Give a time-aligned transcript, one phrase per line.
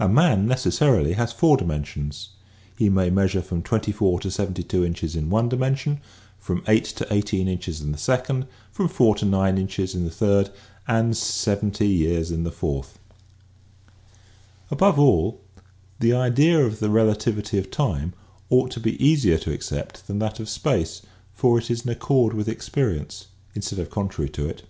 [0.00, 2.30] A man necessarily has four dimensions.
[2.76, 6.00] He may measure from 24 to 72 inches in one dimension,
[6.40, 6.84] from BERGSON ON TIME 51 8
[7.28, 10.50] to 1 8 inches in the second, from 4 to 9 inches in the third
[10.88, 12.98] and 70 years in the fourth.
[14.72, 15.40] After all,
[16.00, 18.12] the idea of the relativity of time
[18.48, 21.02] ought to be easier to accept than that of space
[21.32, 24.64] for it is in accord with experience instead of contrary to it.